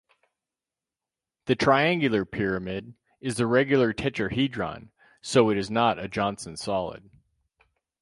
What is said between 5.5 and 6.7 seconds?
it is not a Johnson